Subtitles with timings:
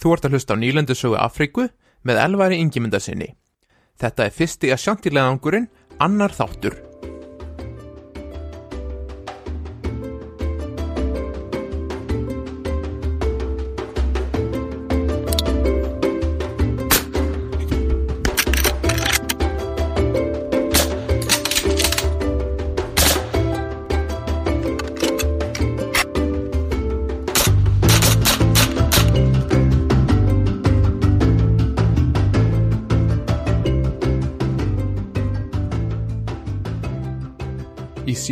[0.00, 1.66] Þú ert að hlusta á nýlendu sögu Afríku
[2.08, 3.34] með elvari yngjumyndasinni.
[4.00, 5.68] Þetta er fyrsti að sjantilegangurinn,
[6.00, 6.78] annar þáttur.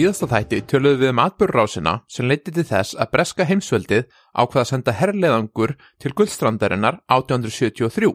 [0.08, 4.70] Síðasta þætti töluðum við um atbyrrásina sem leiti til þess að breska heimsveldið ákvaða að
[4.70, 8.08] senda herrleðangur til guldstrandarinnar 1873.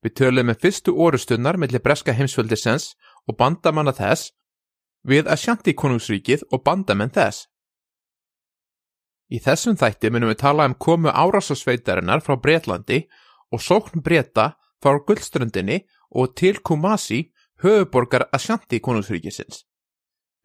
[0.00, 2.94] Við töluðum með fyrstu orustunnar mellir breska heimsveldisens
[3.28, 4.32] og bandamanna þess
[5.04, 7.44] við Ashanti konungsríkið og bandamenn þess.
[9.28, 13.02] Í þessum þætti munum við tala um komu árásasveitarinnar frá Breitlandi
[13.52, 15.82] og sókn breyta frá guldstrandinni
[16.16, 17.26] og til Kumasi
[17.60, 19.67] höfuborgar Ashanti konungsríkisins.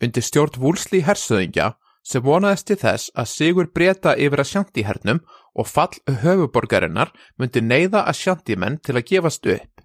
[0.04, 1.74] Undir stjórn Vúlsli hersöðingja
[2.04, 5.22] sem vonaðist til þess að sigur breyta yfir að sjanti hernum
[5.56, 9.84] og fall höfuborgarinnar myndi neyða að sjanti menn til að gefast upp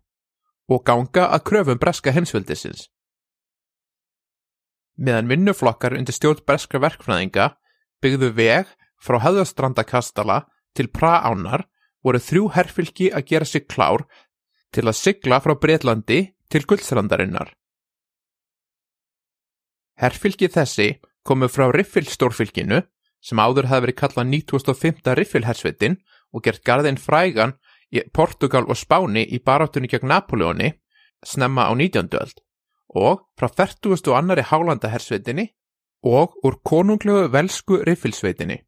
[0.68, 2.88] og ganga að kröfum breska heimsveldisins.
[4.98, 7.52] Meðan vinnuflokkar undir stjórn breska verkfræðinga
[8.02, 10.42] byggðu veg frá höfðastrandakastala
[10.76, 11.68] til praánar
[12.04, 14.04] voru þrjú herfylki að gera sig klár
[14.74, 17.54] til að sigla frá Breitlandi til guldstrandarinnar.
[19.98, 20.88] Herfylgi þessi
[21.26, 22.82] komu frá Riffil-stórfylginu
[23.24, 25.00] sem áður hafði verið kallað 1905.
[25.18, 25.98] Riffil-hersveitin
[26.32, 27.56] og gert garðinn frægan
[27.90, 30.70] í Portugal og Spáni í baráttunni gegn Napoleoni
[31.26, 32.14] snemma á 19.
[32.14, 32.44] öld
[32.94, 33.98] og frá 40.
[34.08, 35.50] og annari Hálanda hersveitinni
[36.06, 38.62] og úr konunglegu velsku Riffil-sveitinni.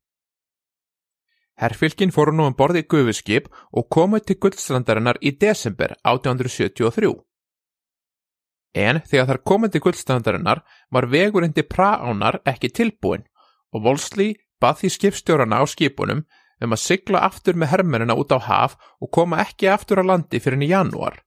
[1.60, 7.12] Herfylgin fóru nú um borði gufuskip og komu til guldstrandarinnar í desember 1873.
[8.74, 10.62] En þegar þar komandi gullstandarinnar
[10.94, 13.26] var vegurinn til praánar ekki tilbúin
[13.74, 16.22] og Volsli bað því skipstjórana á skipunum
[16.60, 20.38] um að sigla aftur með hermennina út á haf og koma ekki aftur á landi
[20.38, 21.18] fyrir í janúar.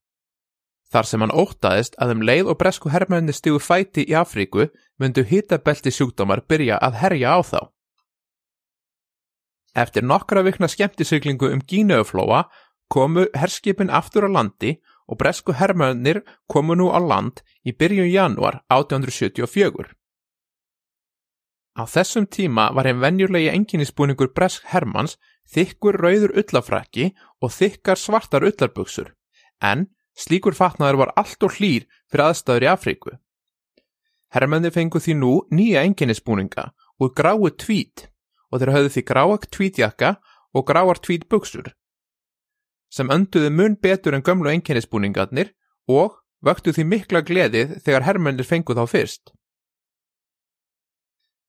[0.94, 4.68] Þar sem hann ótaðist að um leið og bresku hermenni stígu fæti í Afríku
[5.02, 7.60] myndu hitabelti sjúkdómar byrja að herja á þá.
[9.74, 12.44] Eftir nokkra vikna skemmtisiglingu um Gínauflóa
[12.94, 18.62] komu herskipin aftur á landi og bresku hermöðnir komu nú á land í byrjun januar
[18.72, 19.92] 1874.
[21.74, 25.18] Á þessum tíma var einn venjulegi enginnisbúningur bresk hermans
[25.50, 27.10] þykkur rauður ullafrækki
[27.42, 29.10] og þykkar svartar ullarbuksur,
[29.62, 33.16] en slíkur fatnaður var allt og hlýr fyrir aðstæður í Afríku.
[34.34, 36.72] Hermöðnir fengu því nú nýja enginnisbúninga
[37.02, 38.08] úr gráu tvít
[38.54, 40.16] og þeir höfðu því gráak tvítjakka
[40.54, 41.74] og gráar tvítbuksur
[42.94, 45.54] sem önduðu mun betur en gömlu einkennisbúningarnir
[45.90, 49.34] og vöktu því mikla gleðið þegar hermennir fengu þá fyrst.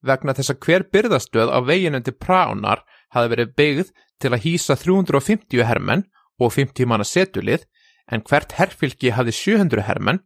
[0.04, 4.76] Vegna þess að hver byrðastöð á veginum til Pránar hafi verið byggð til að hýsa
[4.80, 6.04] 350 hermenn
[6.40, 7.64] og 50 manna setulið
[8.12, 10.20] en hvert herfylki hafi 700 hermenn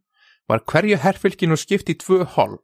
[0.49, 2.57] var hverju herfylki nú skipt í tvö holl.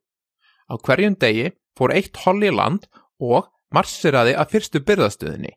[0.68, 2.88] Á hverjum degi fór eitt holl í land
[3.22, 5.54] og marsiraði að fyrstu byrðastöðinni.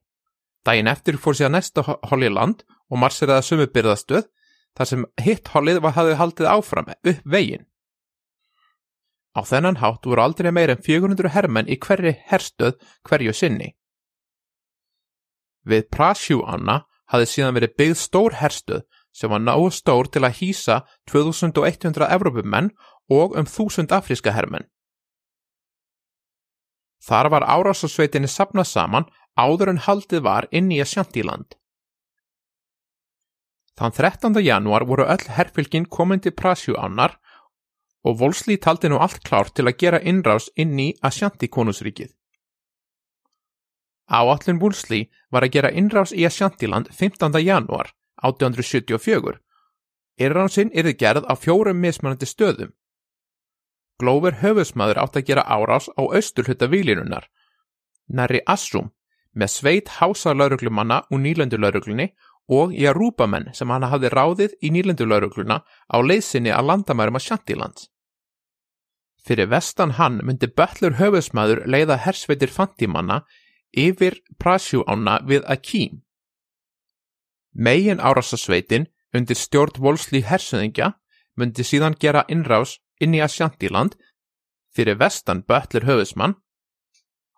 [0.67, 4.29] Dæin eftir fór sér næsta holl í land og marseraða sumu byrðastöð
[4.79, 7.67] þar sem hitt hollið hafið haldið áfram upp veginn.
[9.37, 13.75] Á þennan hátt voru aldrei meir en 400 hermenn í hverri herstöð hverju sinni.
[15.69, 16.81] Við Prasjúanna
[17.13, 22.73] hafið síðan verið byggð stór herstöð sem var náðu stór til að hýsa 2100 Evrópumenn
[23.13, 24.69] og um 1000 afríska hermenn.
[27.05, 29.07] Þar var árásasveitinni sapnað saman
[29.39, 31.55] áður en haldið var inn í að sjantíland.
[33.79, 34.41] Þann 13.
[34.43, 37.19] januar voru öll herfylgin komin til Prasjú annar
[38.03, 42.11] og Volsli taldi nú allt klárt til að gera innrás inn í Ashanti konusríkið.
[44.11, 47.39] Áallin Volsli var að gera innrás í Ashantiland 15.
[47.45, 47.93] januar
[48.23, 49.39] 1874.
[50.19, 52.75] Innrásinn yrði gerð á fjórum mismunandi stöðum.
[53.99, 57.31] Glóver höfusmaður átt að gera árás á austurhutta výlinunar,
[58.09, 58.91] næri Assum,
[59.35, 62.19] með sveit hásalaurugljumanna og nýlendulauruglunni og
[62.49, 67.89] í að rúpamenn sem hann hafði ráðið í nýlendulaurugluna á leiðsynni að landamærum að Sjantilands.
[69.25, 73.23] Fyrir vestan hann myndi Böllur höfusmaður leiða hersveitir fantímanna
[73.77, 76.01] yfir Prasjú ána við Akím.
[77.53, 80.95] Megin árásasveitin undir stjórn volsli hersöðingja
[81.37, 83.99] myndi síðan gera innrás inn í að Sjantiland
[84.73, 86.39] fyrir vestan Böllur höfusmann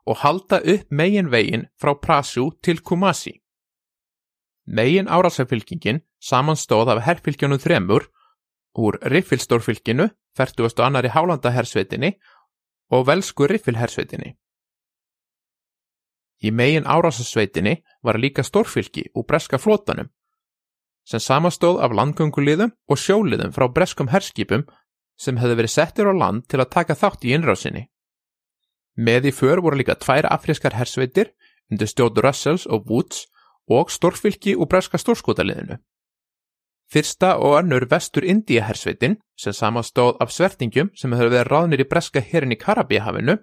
[0.07, 3.41] og halda upp megin vegin frá Prasjú til Kumasi.
[4.67, 8.07] Megin árásafylkingin samanstóð af herrfylgjónum þremur
[8.79, 10.83] úr riffilstórfylginu, 40.
[10.85, 12.15] annari hálandahersveitinni
[12.91, 14.37] og velsku riffilhersveitinni.
[16.41, 20.09] Í megin árásasveitinni var líka stórfylgi úr breska flótanum
[21.11, 24.67] sem samastóð af landgönguliðum og sjóliðum frá breskum herskipum
[25.19, 27.89] sem hefði verið settir á land til að taka þátt í innrásinni.
[28.97, 31.33] Með í för voru líka tvær afrískar hersveitir
[31.71, 33.27] undir stjóð Russells og Woods
[33.71, 35.79] og stórfylki úr breska stórskotaliðinu.
[36.91, 41.87] Fyrsta og önnur vestur Indíja hersveitin sem samastóð af svertingum sem hefði verið ráðnir í
[41.87, 43.37] breska herin í Karabíhafinu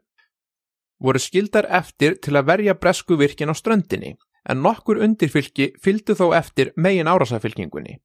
[1.00, 4.18] voru skildar eftir til að verja bresku virkin á ströndinni
[4.50, 7.97] en nokkur undirfylki fylgdu þó eftir megin árásafylkingunni.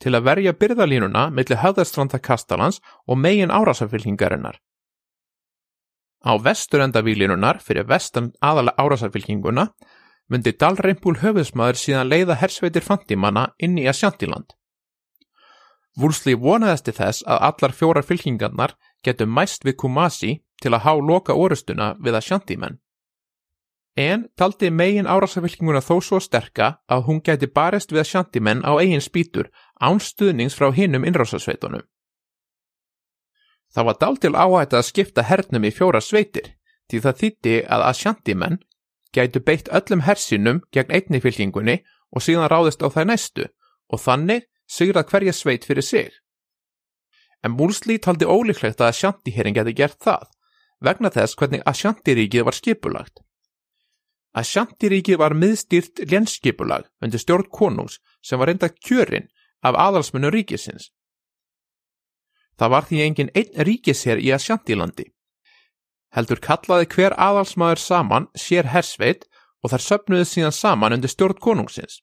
[0.00, 4.60] Til að verja byrðalínuna millir höðastranda Kastalans og megin árásafylkingarinnar.
[6.26, 9.70] Á vesturendavílinunar fyrir vestan aðala árásafylkinguna
[10.30, 14.56] myndi Dalreympúl höfðsmaður síðan leiða hersveitir fandimanna inn í Asjantiland.
[15.96, 20.32] Wúlsli vonaðasti þess að allar fjórar fylkingarnar getur mæst við Kumasi
[20.62, 22.80] til að há loka orustuna við Asjantimenn
[23.96, 28.76] en taldi megin árásafylkinguna þó svo sterka að hún gæti barist við að sjantimenn á
[28.76, 29.48] eigin spýtur
[29.80, 31.82] án stuðnings frá hinnum innrásasveitunum.
[33.72, 36.52] Það var dál til áhætt að skipta hernum í fjóra sveitir
[36.90, 38.58] því það þýtti að að sjantimenn
[39.16, 41.80] gætu beitt öllum hersinum gegn einni fylkingunni
[42.12, 43.48] og síðan ráðist á það næstu
[43.92, 46.10] og þannig sigrað hverja sveit fyrir sig.
[47.44, 50.28] En Múlsli taldi ólíklegt að sjantiherrin geti gert það
[50.84, 53.26] vegna þess hvernig að sjantiríkið var skipulagt
[54.36, 59.30] að Sjantiríki var miðstýrt lénskipulag undir stjórn konungs sem var reynda kjörinn
[59.64, 60.90] af aðalsmennu ríkisins.
[62.60, 65.06] Það var því engin einn ríkisher í að Sjantilandi.
[66.14, 69.26] Heldur kallaði hver aðalsmaður saman sér hersveit
[69.62, 72.00] og þar söpnuði síðan saman undir stjórn konungsins.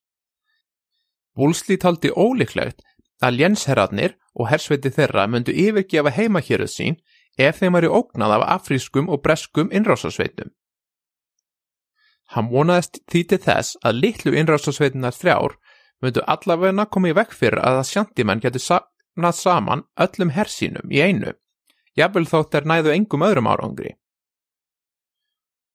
[1.38, 2.84] Wúlsli taldi ólíklegt
[3.24, 7.00] að lénsherradnir og hersveiti þeirra myndu yfirgefa heimahjöruð sín
[7.38, 10.52] ef þeim væri ógnað af afrískum og breskum innrásasveitum.
[12.34, 15.58] Hann vonaðist því til þess að litlu innrásasveitinar þrjár
[16.04, 21.34] myndu allavegna komið vekk fyrir að að sjandimenn getur sapnað saman öllum hersínum í einu,
[21.98, 23.94] jafnvel þótt er næðu engum öðrum árangri.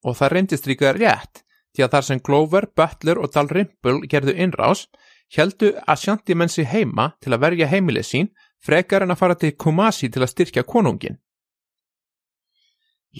[0.06, 1.42] Og það reyndist líka rétt,
[1.74, 4.86] því að þar sem Glover, Butler og Dalrymple gerðu innrás,
[5.34, 8.30] heldu að sjandimenn sér heima til að verja heimilið sín
[8.64, 11.18] frekar en að fara til Kumasi til að styrkja konungin.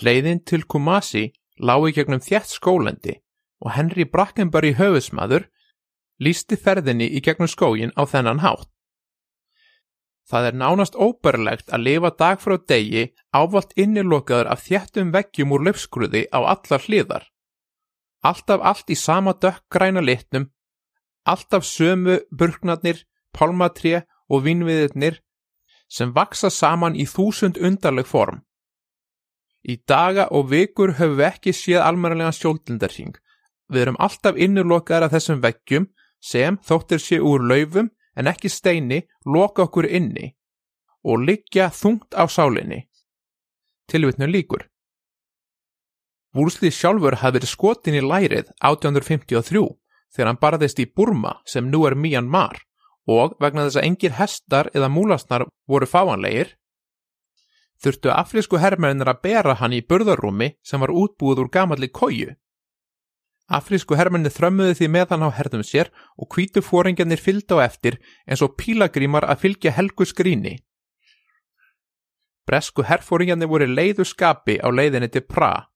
[0.03, 1.29] Leiðin til Kumasi
[1.59, 3.19] lái gegnum þjætt skólendi
[3.61, 5.49] og Henry Brackenbury höfusmaður
[6.23, 8.71] lísti ferðinni í gegnum skógin á þennan hátt.
[10.29, 15.65] Það er nánast óbörlegt að lifa dag frá degi ávalt innilokaður af þjættum veggjum úr
[15.69, 17.25] löfskruði á allar hliðar.
[18.21, 20.51] Alltaf allt í sama dökkgræna litnum,
[21.25, 25.23] alltaf sömu burknarnir, pálmatré og vinnviðirnir
[25.89, 28.43] sem vaksa saman í þúsund undarleg form.
[29.65, 33.17] Í daga og vikur höfum við ekki séð almennilega stjóldendarsing
[33.69, 35.89] Við erum alltaf innurlokaðar af þessum veggjum
[36.25, 40.33] sem þóttir sé úr laufum en ekki steini loka okkur inni
[41.07, 42.85] og liggja þungt á sálinni.
[43.89, 44.67] Tilvitnum líkur.
[46.37, 49.63] Wúrslið sjálfur hafði verið skotin í lærið 1853
[50.13, 52.61] þegar hann barðist í Burma sem nú er Myanmar
[53.09, 56.59] og vegna þess að engir hestar eða múlasnar voru fáanlegir
[57.83, 62.35] þurftu afrísku herrmennir að bera hann í burðarúmi sem var útbúið úr gamalli kóju
[63.49, 65.89] Afrísku hermenni þrömmuði því meðan á herðum sér
[66.21, 67.97] og kvítu fóringjarnir fylgd á eftir
[68.29, 70.59] eins og pílagrímar að fylgja helgu skríni.
[72.45, 75.69] Bresku herrfóringjarnir voru leiðu skapi á leiðinni til Pra.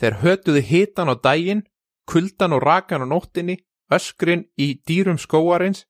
[0.00, 1.62] Þeir hötuði hitan á dægin,
[2.08, 3.60] kuldan og rakan á nóttinni,
[3.92, 5.84] öskrin í dýrum skóarins,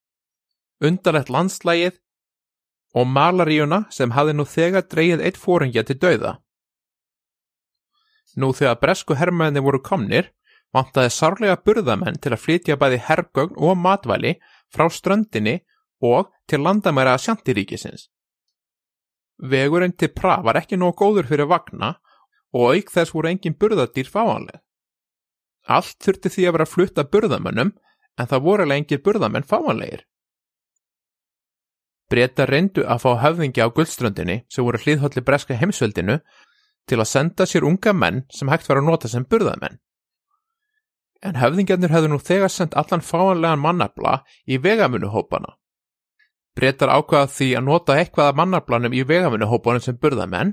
[0.82, 2.02] undarlegt landslægið
[2.98, 6.40] og malaríuna sem hafi nú þegar dreyið eitt fóringja til dauða.
[8.36, 10.30] Nú þegar bresku herrmenni voru komnir,
[10.72, 14.38] vantaði sárlega burðamenn til að flytja bæði herrgögn og matvæli
[14.72, 15.58] frá ströndinni
[16.00, 18.08] og til landamæra að sjantiríkisins.
[19.42, 21.96] Vegurinn til pra var ekki nóg góður fyrir vagna
[22.54, 24.60] og auk þess voru engin burðadýr fáanleg.
[25.68, 27.72] Allt þurfti því að vera að flutta burðamennum
[28.18, 30.06] en það voru alveg engin burðamenn fáanlegir.
[32.12, 36.18] Breyta reyndu að fá höfðingi á guldströndinni sem voru hlýðhólli breska heimsveldinu
[36.88, 39.78] til að senda sér unga menn sem hægt var að nota sem burðamenn.
[41.22, 45.54] En höfðingjarnir hefðu nú þegar sendt allan fáanlegan mannabla í vegamunuhópana.
[46.58, 50.52] Breytar ákvaða því að nota eitthvað af mannablanum í vegamunuhópanum sem burðamenn,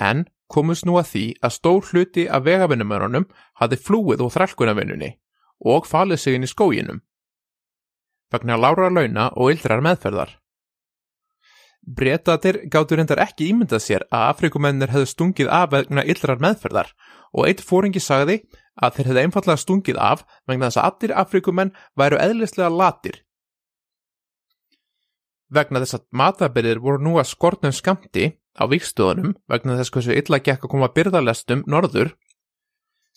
[0.00, 3.28] en komust nú að því að stór hluti af vegamunumörunum
[3.60, 5.12] hafi flúið úr þrælkunavinnunni
[5.66, 7.02] og falið sig inn í skóginum.
[8.32, 10.34] Vagnar lára launa og yldrar meðferðar.
[11.86, 16.90] Bretatir gáttur reyndar ekki ímyndað sér að Afrikumennir hefðu stungið af vegna yldrar meðferðar
[17.30, 18.40] og eitt fóringi sagði
[18.74, 23.20] að þeir hefðu einfallega stungið af vegna þess að allir Afrikumenn væru eðlislega latir.
[25.46, 30.42] Vegna þess að matabyrðir voru nú að skortnum skamti á vikstöðunum vegna þess hversu illa
[30.42, 32.16] gekk að koma byrðalestum norður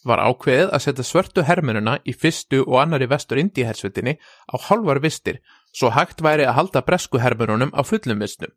[0.06, 5.42] var ákveðið að setja svörtu herminuna í fyrstu og annari vestur indíhersvitinni á halvar vistir
[5.76, 8.52] svo hægt væri að halda bresku herminunum á fullum vistum.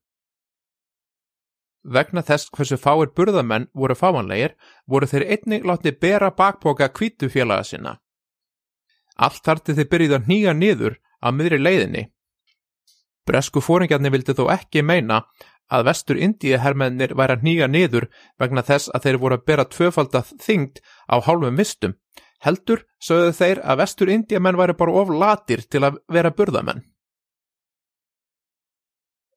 [1.82, 4.54] Vegna þess hversu fáir burðamenn voru fáanlegir
[4.86, 7.96] voru þeir einnig látni bera bakboka kvítu félaga sinna.
[9.18, 12.04] Allt harti þeir byrjuð að nýja niður á miðri leiðinni.
[13.26, 15.24] Bresku fóringjarnir vildi þó ekki meina
[15.72, 20.32] að vestur indíhermennir væri að nýja niður vegna þess að þeir voru að bera tvöfaldað
[20.42, 21.98] þyngd á hálfum vistum.
[22.42, 26.82] Heldur sögðu þeir að vestur indíamenn væri bara of latir til að vera burðamenn.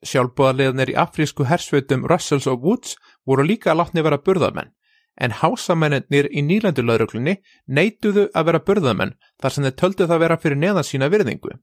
[0.05, 2.95] Sjálfbúðarliðnir í afrísku hersveitum Russells og Woods
[3.25, 4.69] voru líka látni vera burðamenn,
[5.17, 10.61] en hásamennir í nýlandulauruglunni neituðu að vera burðamenn þar sem þeir töldu það vera fyrir
[10.61, 11.55] neðan sína virðingu.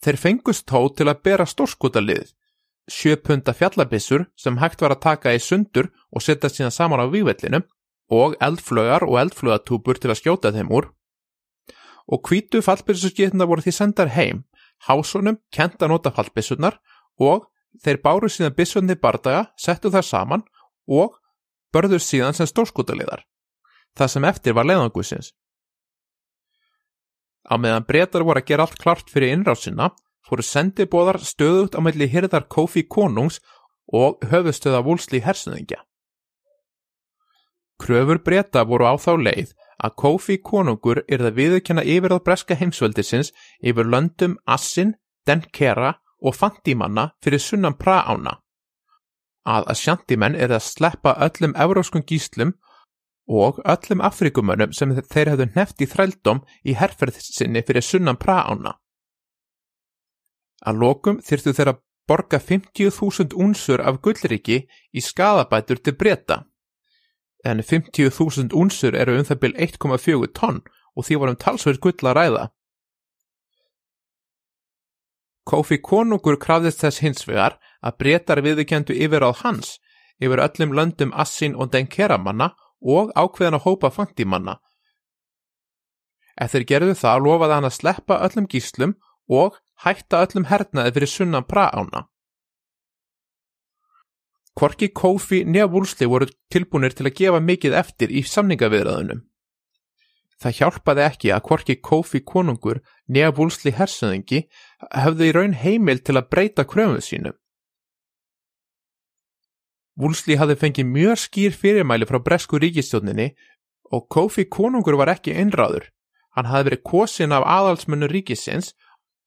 [0.00, 2.30] Þeir fengust tó til að bera stórskotalið,
[2.88, 7.64] sjöpunda fjallabissur sem hægt var að taka í sundur og setja síðan saman á vývellinu
[8.10, 10.88] og eldflögar og eldflögatúpur til að skjóta þeim úr
[12.10, 14.42] og kvítu fallbissuskitna voru því sendar heim,
[14.88, 16.80] hásunum kent að nota fallbissunar
[17.20, 17.46] og
[17.84, 20.44] þeir báru síðan bissunni bardaga, settu þær saman
[20.88, 21.18] og
[21.74, 23.22] börðu síðan sem stórskutaliðar,
[23.96, 25.32] það sem eftir var leiðangusins.
[27.50, 29.90] Á meðan breytar voru að gera allt klart fyrir innrásinna,
[30.26, 33.40] fóru sendibóðar stöðut á melli hirðar Kofi Konungs
[33.90, 35.80] og höfustöða Vúlsli Hersuningja.
[37.80, 42.56] Kröfur breyta voru á þá leið að Kofi konungur er það viðurkenna yfir á breska
[42.60, 43.32] heimsveldisins
[43.64, 48.38] yfir löndum Assin, Denkera og Fantímanna fyrir sunnan Praána.
[49.46, 52.52] Að Ashantimenn er að sleppa öllum euróskun gíslum
[53.28, 58.76] og öllum Afrikumönnum sem þeir hefðu neft í þrældom í herrferðsinni fyrir sunnan Praána.
[60.60, 66.42] Að lokum þyrtu þeir að borga 50.000 únsur af gullriki í skadabætur til breyta
[67.44, 70.60] en 50.000 únsur eru um það byrj 1,4 tonn
[70.96, 72.44] og því varum talsverð gull að ræða.
[75.50, 79.78] Kofi konungur krafðist þess hins vegar að breytar viðkendu yfir á hans
[80.22, 84.60] yfir öllum löndum Assin og Denkeramanna og ákveðan að hópa fantímanna.
[86.40, 88.94] Eftir gerðu það lofaði hann að sleppa öllum gíslum
[89.26, 92.06] og hætta öllum hernaði fyrir sunnan praána.
[94.54, 99.24] Kvorki Kofi nefn Wúlsli voru tilbúinir til að gefa mikið eftir í samningaviðraðunum.
[100.40, 102.80] Það hjálpaði ekki að Kvorki Kofi konungur
[103.12, 104.46] nefn Wúlsli hersöðingi
[104.88, 107.32] hefði í raun heimil til að breyta kröfuð sínu.
[110.00, 113.34] Wúlsli hafði fengið mjög skýr fyrirmæli frá bresku ríkistjóninni
[113.92, 115.90] og Kofi konungur var ekki einráður.
[116.32, 118.72] Hann hafði verið kosin af aðalsmönnu ríkisins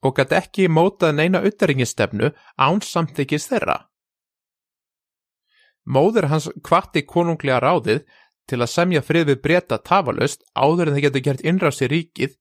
[0.02, 3.84] og gæti ekki mótað neina uttaringistefnu án samþykis þeirra.
[5.84, 8.06] Móður hans kvatti konunglega ráðið
[8.50, 12.38] til að semja frið við breyta tafalust áður en þeir getur gert innráðs í ríkið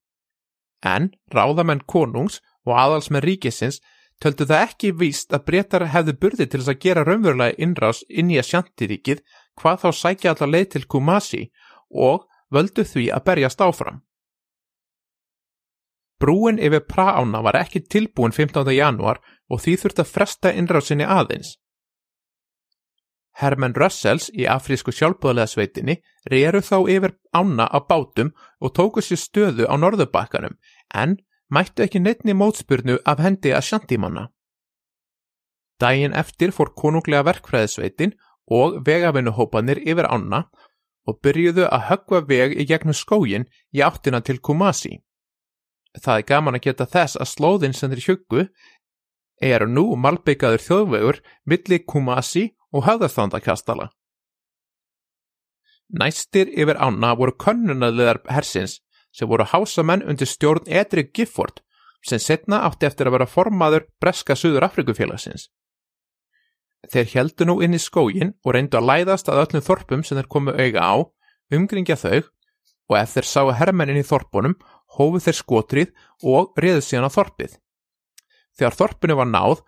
[0.82, 3.80] en ráðamenn konungs og aðalsmenn ríkisins
[4.22, 8.30] töldu það ekki víst að breytar hefðu burði til þess að gera raunverulega innráðs inn
[8.30, 9.22] í að sjantiríkið
[9.58, 11.42] hvað þá sækja allar leið til Kumasi
[11.90, 14.02] og völdu því að berjast áfram.
[16.22, 18.68] Brúin yfir Praána var ekki tilbúin 15.
[18.70, 19.18] januar
[19.50, 21.56] og því þurfti að fresta innráðsinni aðeins.
[23.42, 25.98] Hermann Russells í afrísku sjálfbúðlega sveitinni
[26.30, 28.32] reru þá yfir ána á bátum
[28.62, 30.54] og tóku sér stöðu á norðubakkanum
[30.94, 31.18] en
[31.52, 34.28] mættu ekki neittni mótspurnu af hendi að sjantímanna.
[35.82, 38.14] Dægin eftir fór konunglega verkfræðisveitin
[38.46, 40.44] og vegavinnuhópanir yfir ána
[41.08, 45.00] og byrjuðu að höggva veg í gegnum skógin í áttina til Kumasi.
[45.98, 48.44] Það er gaman að geta þess að slóðin sem þeir hjöggu
[49.42, 51.18] er nú malbyggaður þjóðvegur
[51.50, 53.90] milli Kumasi og höfðarþándakastala.
[55.92, 58.80] Næstir yfir ána voru könnunarleðar hersins
[59.12, 61.60] sem voru hásamenn undir stjórn Edri Gifford
[62.02, 65.50] sem setna átti eftir að vera formaður Breska Suður Afrikufélagsins.
[66.90, 70.30] Þeir heldu nú inn í skógin og reyndu að læðast að öllum þorpum sem þeir
[70.32, 70.94] komu auga á,
[71.54, 72.24] umgringja þau
[72.90, 74.56] og ef þeir sáu herrmennin í þorpunum
[74.96, 75.92] hófu þeir skotrið
[76.26, 77.54] og riðu síðan á þorpið.
[78.58, 79.62] Þegar þorpunu var náð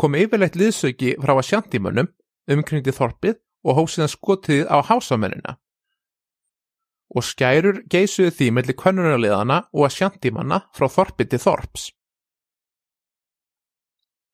[0.00, 2.08] kom yfirleitt liðsauki frá að sjantímönnum
[2.50, 5.58] umkringdi þorpið og hóð síðan skotið á hásamennina.
[7.10, 11.88] og skærur geysuðu því melli könnunarliðana og að sjantímanna frá þorpi til þorps.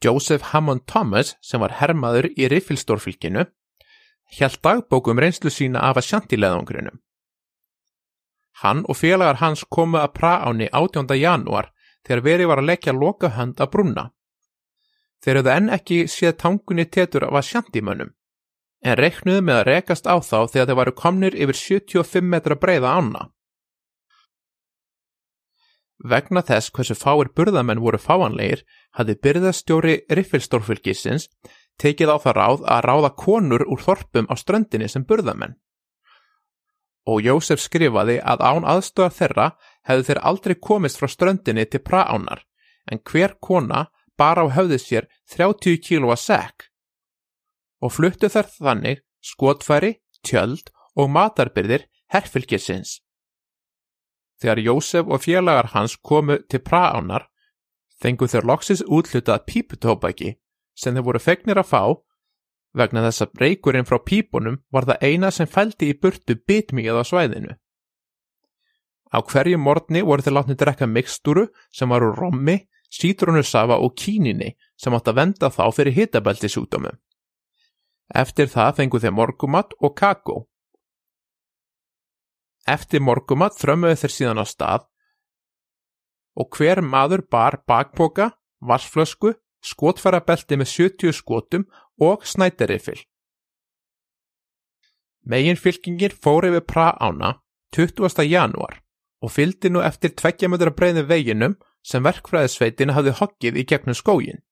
[0.05, 3.47] Joseph Hammond Thomas, sem var hermaður í Riffilstórfylginu,
[4.37, 7.01] hjælt dagbókum reynslu sína af að sjantileðangrunum.
[8.61, 11.09] Hann og félagar hans komu að praáni 18.
[11.17, 11.73] janúar
[12.05, 14.05] þegar verið var að leggja loka hönd að brunna.
[15.27, 18.11] Þeir hefðu enn ekki séð tangunni tétur af að sjantimönnum,
[18.87, 22.93] en reiknuðu með að rekast á þá þegar þeir varu komnir yfir 75 metra breiða
[22.95, 23.25] ána.
[25.99, 28.63] Vegna þess hversu fáir burðamenn voru fáanleir
[28.95, 31.27] hafði byrðastjóri Riffilstórfylgisins
[31.83, 35.59] tekið á það ráð að ráða konur úr þorpum á ströndinni sem burðamenn.
[37.11, 39.51] Og Jósef skrifaði að án aðstöðar þeirra
[39.91, 42.47] hefðu þeir aldrei komist frá ströndinni til praánar
[42.87, 46.71] en hver kona bara á höfði sér 30 kílóa sekk
[47.85, 53.01] og fluttu þær þannig skotfæri, tjöld og matarbyrðir herfylgisins.
[54.41, 57.29] Þegar Jósef og félagar hans komu til praánar
[58.01, 60.35] fengu þeir loksis útlutað píputóbæki
[60.77, 61.83] sem þeir voru fegnir að fá
[62.77, 67.05] vegna þess að reykurinn frá pípunum var það eina sem fældi í burtu bitmíð á
[67.09, 67.55] svæðinu.
[69.17, 72.59] Á hverju morgni voru þeir látni drekka mikstúru sem var úr rommi,
[72.97, 76.99] sítrónusafa og kíninni sem átt að venda þá fyrir hitabeltisútumum.
[78.15, 80.37] Eftir það fengu þeir morgumat og kakó.
[82.67, 84.87] Eftir morgumat þrömmuðu þeir síðan á stað
[86.37, 89.33] og hver maður bar bakboka, vassflösku,
[89.65, 91.65] skotfærabelti með 70 skotum
[92.03, 93.01] og snætterifill.
[95.27, 97.39] Megin fylkingir fór yfir Praána
[97.75, 98.23] 20.
[98.29, 98.83] janúar
[99.25, 104.43] og fylgdi nú eftir tveggjamöndra breyðin veginum sem verkfræðisveitin hafði hoggið í gegnum skógin.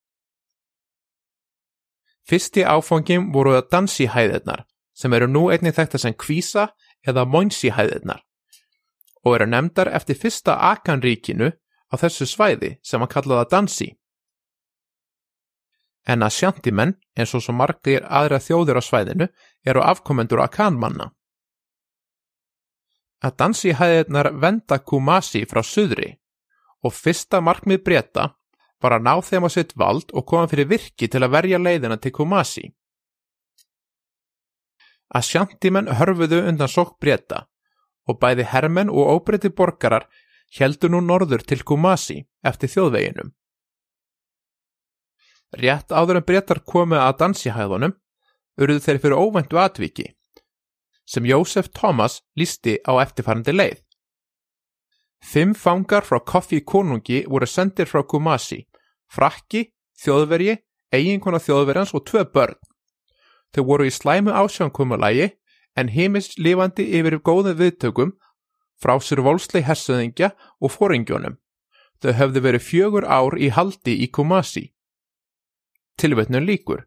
[2.25, 4.63] Fyrsti áfangin voru að dansihæðirnar
[4.95, 6.69] sem eru nú einnig þekkta sem kvísa
[7.05, 8.23] eða mónsihæðirnar
[9.25, 11.51] og eru nefndar eftir fyrsta Akanríkinu
[11.91, 13.91] á þessu svæði sem að kallaða dansi.
[16.05, 19.27] En að sjantimenn, eins og svo margir aðra þjóðir á svæðinu,
[19.65, 21.07] eru afkomendur að kanmanna.
[23.25, 26.11] Að dansi hæðirnar venda Kumasi frá suðri
[26.85, 28.29] og fyrsta markmið breyta
[28.83, 31.97] var að ná þeim á sitt vald og koma fyrir virki til að verja leiðina
[32.01, 32.65] til Kumasi.
[35.15, 37.45] Að sjantimenn hörfuðu undan sokk breyta
[38.05, 40.05] og bæði hermenn og óbreyti borgarar
[40.59, 43.31] heldur nú norður til Kumasi eftir þjóðveginum.
[45.55, 47.95] Rétt áður en breytar komið að dansihæðunum
[48.61, 50.09] urðu þeir fyrir óvæntu atviki
[51.05, 53.84] sem Jósef Thomas lísti á eftirfærandi leið.
[55.25, 58.67] Fimm fangar frá Koffi konungi voru sendir frá Kumasi,
[59.09, 60.59] frakki, þjóðvergi,
[60.93, 62.59] eiginkona þjóðverjans og tvö börn.
[63.55, 65.31] Þau voru í slæmu ásjánkumulagi
[65.79, 68.13] en heimist lifandi yfir góðum viðtökum
[68.81, 71.39] frá sér volsli hersöðingja og fóringjónum.
[72.03, 74.69] Þau höfðu verið fjögur ár í haldi í Kumasi.
[75.97, 76.85] Tilvetnum líkur.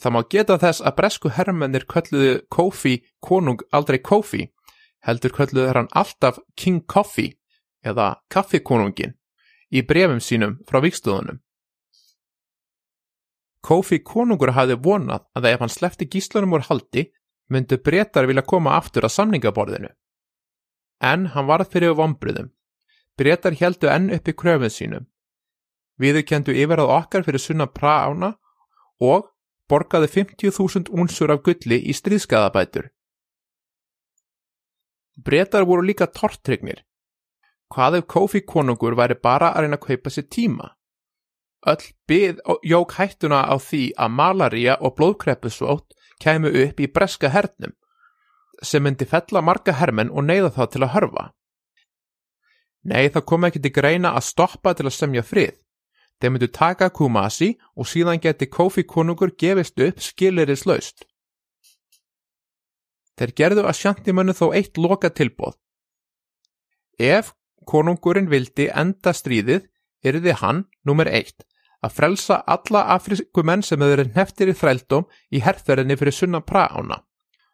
[0.00, 4.48] Það má geta þess að bresku herrmennir kölluðu Kofi konung aldrei Kofi,
[5.06, 7.36] heldur kölluðu hann alltaf King Coffee
[7.84, 9.16] eða kaffikonungin
[9.72, 11.40] í brefum sínum frá vikstöðunum.
[13.62, 17.06] Kofi konungur hafði vonað að ef hann slefti gíslunum úr haldi
[17.52, 19.90] myndu breytar vilja koma aftur að samningaborðinu.
[21.02, 22.50] En hann varð fyrir vombriðum.
[23.18, 25.06] Breytar heldu enn upp í kröfið sínum.
[26.00, 28.32] Viðu kendu yfir að okkar fyrir sunna praána
[29.02, 29.28] og
[29.70, 32.90] borgaði 50.000 únsur af gulli í stríðskæðabætur.
[35.16, 36.84] Breytar voru líka tortrygnir.
[37.72, 40.72] Hvað ef Kofi konungur væri bara að reyna að kaupa sér tíma?
[41.66, 47.76] Öll byð jók hættuna á því að malaria og blóðkreppusvót kæmu upp í breska hernum
[48.62, 51.24] sem myndi fella marga hermenn og neyða þá til að hörfa.
[52.82, 55.54] Nei, það kom ekki til greina að stoppa til að semja frið.
[56.18, 61.06] Þeir myndu taka Kumasi og síðan geti Kofi konungur gefist upp skiliris laust.
[63.22, 65.54] Þeir gerðu að sjantimönnu þó eitt loka tilbóð.
[66.98, 67.28] Ef
[67.70, 69.68] konungurinn vildi enda stríðið,
[70.02, 71.44] yrði hann, nummer eitt,
[71.86, 76.98] að frelsa alla afrikumenn sem hefur neftir í þrældóm í herþverðinni fyrir sunna praána.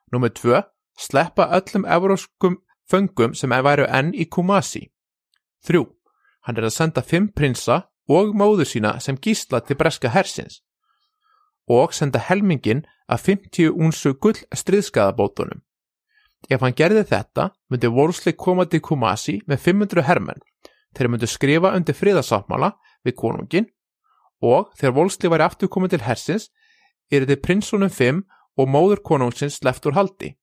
[0.08, 0.62] Númið tvö,
[0.96, 2.56] sleppa öllum euróskum
[2.88, 4.86] föngum sem er væru enn í Kumasi.
[5.68, 5.84] Þrjú,
[6.48, 10.62] hann er að senda fimm prinsa og móður sína sem gísla til breska hersins
[11.68, 15.62] og senda helmingin að 50 únsu gull stríðskaðabótunum.
[16.48, 20.40] Ef hann gerði þetta, myndi Wolseley koma til Kumasi með 500 hermenn.
[20.96, 22.72] Þeir myndi skrifa undir friðasáttmála
[23.04, 23.68] við konungin
[24.42, 26.50] og þegar Volsli væri aftur komið til hersins
[27.10, 28.20] er þið prinsunum 5
[28.58, 30.36] og móður konungsins left úr haldi.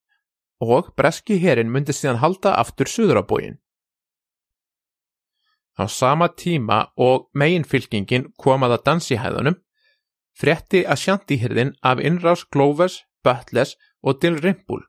[0.60, 3.24] og breski herin myndi síðan halda aftur suður á
[5.88, 9.58] sama tíma og meginfylkingin kom að að dansihæðunum,
[10.36, 14.84] frétti að sjantihyrðin af innrás Glóvers, Böttles og Dilrimpul.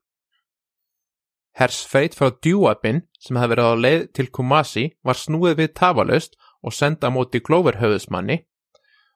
[1.56, 6.74] Hersfeit frá Djúabinn sem hefði verið á leið til Kumasi var snúið við tafalaust og
[6.76, 8.42] senda móti Glóverhauðismanni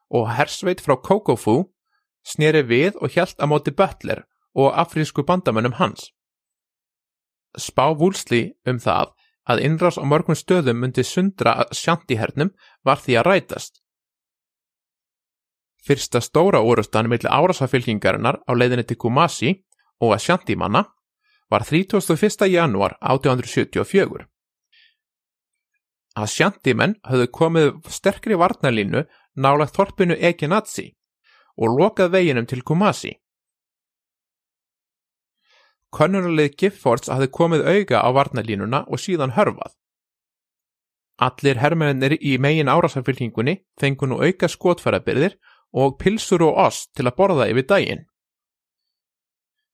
[0.09, 1.59] og hersveit frá Kokofu
[2.25, 4.23] snýri við og hjælt að móti Böttler
[4.57, 6.09] og afrísku bandamönnum hans.
[7.57, 9.13] Spá vúlsli um það
[9.51, 12.53] að innrás á mörgum stöðum myndi sundra sjantihernum
[12.85, 13.80] var því að rætast.
[15.81, 19.53] Fyrsta stóra orustan millir árásafylkingarinnar á leiðinni til Kumasi
[20.01, 20.83] og að sjantimanna
[21.49, 22.45] var 31.
[22.47, 24.27] januar 1874.
[26.21, 30.91] Að sjantimenn höfðu komið sterkri varnalínu nálagt þorpinu Ekinatsi
[31.57, 33.15] og lokað veginum til Kumasi.
[35.91, 39.73] Könnuralið Giffords hafði komið auga á varnalínuna og síðan hörfað.
[41.21, 45.35] Allir herrmennir í megin árásarfylkingunni fengu nú auka skotfærabyrðir
[45.71, 48.03] og pilsur og ost til að borða yfir daginn.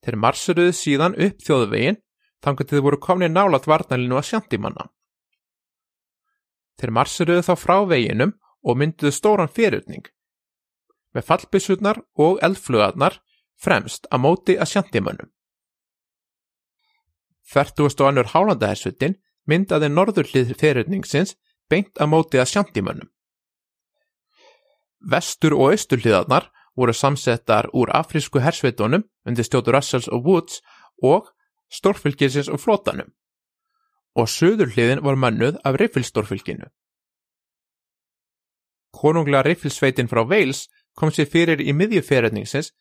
[0.05, 1.97] Þeir marsuruðu síðan upp þjóðvegin
[2.43, 4.85] þannig að þið voru komni nálat varnalínu að sjantimanna.
[6.77, 10.05] Þeir marsuruðu þá frá veginum og mynduðu stóran fyrirutning
[11.15, 13.17] með fallbissutnar og eldflugarnar
[13.57, 15.29] fremst að móti að sjantimönnum.
[17.47, 18.03] 40.
[18.05, 19.15] annur hálandahersuttin
[19.47, 21.37] myndaði norðurlið fyrirutningsins
[21.71, 23.09] beint að móti að sjantimönnum.
[24.99, 30.61] Vestur og austurliðarnar voru samsettar úr afrísku hersveitunum undir stjótu Russells og Woods
[31.03, 31.29] og
[31.73, 33.13] stórfylgisins og flótanum
[34.17, 36.65] og söðurliðin var mannuð af riffilstórfylginu.
[38.97, 40.63] Konunglega riffilsveitin frá Wales
[40.97, 42.71] kom sér fyrir í miðjuferðningsins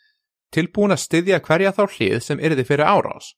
[0.54, 3.34] tilbúin að styðja hverja þá hlið sem yrði fyrir árás.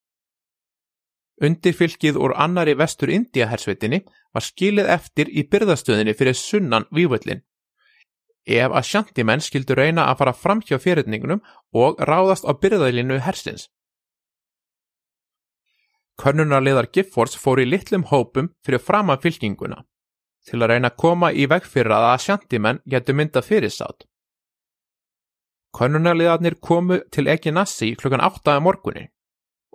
[1.42, 7.42] Undirfylgið úr annari vestur India hersveitinni var skilið eftir í byrðastöðinni fyrir sunnan vývöllin
[8.48, 11.42] ef að sjantimenn skildu reyna að fara fram hjá fyrirningunum
[11.76, 13.68] og ráðast á byrðalínu hersins.
[16.18, 19.84] Könnunarliðar Giffords fór í litlum hópum fyrir fram að fylkinguna
[20.48, 24.06] til að reyna að koma í veg fyrir að að sjantimenn getur mynda fyrirsátt.
[25.76, 28.56] Könnunarliðarnir komu til Eginassi klukkan 8.
[28.64, 29.10] morgunni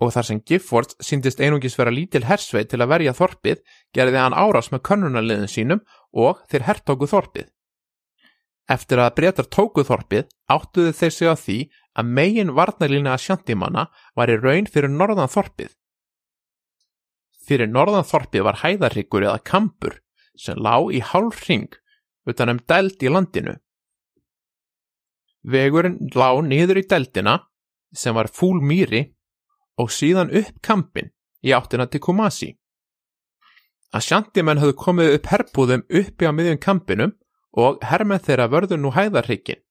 [0.01, 3.61] og þar sem Giffords síndist einungis vera lítil hersveit til að verja þorpið
[3.95, 7.52] gerði hann árás með könnunarliðin sínum og þeir herrtóku þorpið.
[8.71, 11.57] Eftir að breytar tóku þorpið áttuðu þeir sig á því
[11.99, 15.73] að megin varnarlína að sjantimanna var í raun fyrir norðan þorpið.
[17.43, 19.99] Fyrir norðan þorpið var hæðarryggur eða kampur
[20.39, 21.75] sem lág í hálf ring
[22.29, 23.57] utan um dæld í landinu.
[25.43, 27.41] Vegurinn lág niður í dældina
[27.93, 29.09] sem var fúl mýri
[29.77, 31.11] og síðan upp kampin
[31.43, 32.53] í áttina til Kumasi.
[33.93, 37.11] Að sjantimenn höfðu komið upp herbúðum uppi á miðjum kampinum
[37.53, 39.61] og hermenn þeirra vörðu nú hæðarrygin,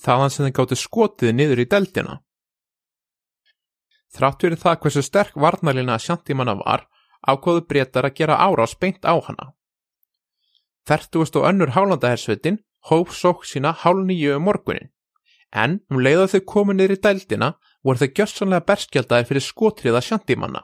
[0.00, 2.20] þaðan sem þeir gáttu skotið niður í dældina.
[4.14, 6.86] Þrátt fyrir það hversu sterk varnalina að sjantimanna var,
[7.26, 9.50] ákváðu breytar að gera árás beint á hana.
[10.86, 14.92] Fertugust og önnur hálandahersveitin hóf sók sína hálf nýju um morgunin,
[15.50, 17.48] en um leiða þau komið niður í dældina
[17.82, 20.62] voru þau gjössanlega berskjaldaði fyrir skotriða sjantimanna.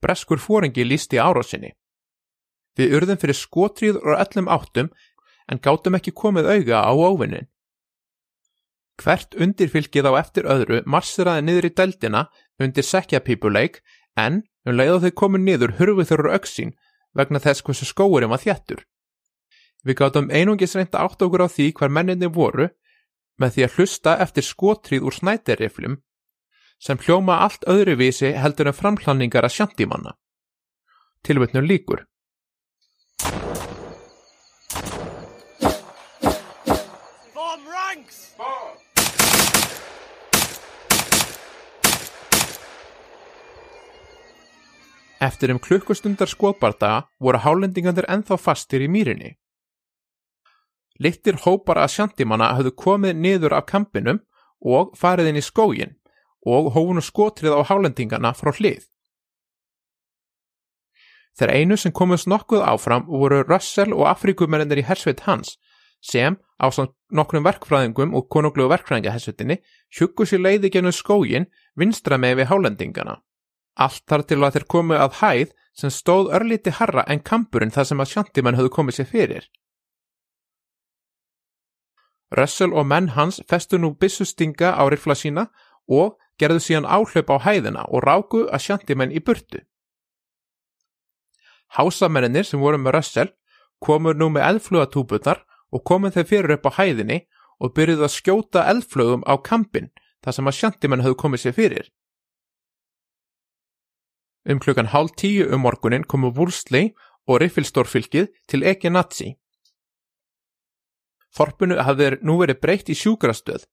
[0.00, 1.74] Breskur fóringi lísti árásinni.
[2.78, 4.92] Við urðum fyrir skotrið og öllum áttum
[5.48, 7.48] en gátum ekki komið auga á óvinnin.
[8.98, 12.24] Hvert undirfylgið á eftir öðru marsiraði niður í dældina
[12.58, 13.80] undir sekjapípuleik
[14.18, 16.74] en um leiða þau komið niður hurfið þurru auksín
[17.14, 18.82] vegna þess hversu skóurinn var þjættur.
[19.86, 22.68] Við gátum einungis reynda átt okkur á því hver menninni voru
[23.38, 25.98] með því að hlusta eftir skotrið úr snæteriflum
[26.82, 30.14] sem hljóma allt öðruvísi heldur en framhlanningar að sjantímanna.
[31.26, 32.04] Tilvötnum líkur.
[37.34, 38.27] Form ranks!
[45.18, 49.32] Eftir um klukkustundar skotbardaga voru hálendingandir enþá fastir í mýrinni.
[51.02, 54.22] Littir hópar að sjantimanna höfðu komið niður af kampinum
[54.62, 55.96] og farið inn í skógin
[56.46, 58.86] og hófunu skotrið á hálendingana frá hlið.
[61.38, 65.58] Þeir einu sem komist nokkuð áfram voru Russell og Afrikumennir í hersveit hans
[66.00, 69.58] sem á samt nokkrum verkfræðingum og konunglu verkfræðingahersveitinni
[69.94, 73.16] hjuggu sér leiði genið skógin vinstra með við hálendingana.
[73.78, 77.86] Allt þar til að þeir komu að hæð sem stóð örlíti harra en kampurinn þar
[77.90, 79.48] sem að sjantimenn höfðu komið sér fyrir.
[82.34, 85.46] Russell og menn hans festu nú byssustinga á rifla sína
[85.88, 89.62] og gerðu síðan áhlaup á hæðina og ráku að sjantimenn í burtu.
[91.76, 93.32] Hásamennir sem voru með Russell
[93.80, 97.18] komur nú með eldflugatúpunar og komur þeir fyrir upp á hæðinni
[97.58, 99.90] og byrjuðu að skjóta eldflugum á kampin
[100.24, 101.90] þar sem að sjantimenn höfðu komið sér fyrir.
[104.48, 106.94] Um klukkan hálf tíu um morgunin komu Wursley
[107.28, 109.34] og Riffilstórfylkið til Eki Nazi.
[111.36, 113.66] Þorpunu hafði nú verið breytt í sjúkrastöð,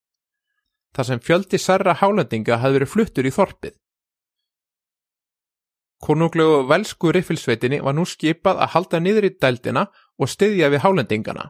[0.95, 3.75] þar sem fjöldi særra hálendinga hafði verið fluttur í þorpið.
[6.03, 9.85] Konunglegu velsku Riffilsveitinni var nú skipað að halda niður í dældina
[10.19, 11.47] og styðja við hálendingana.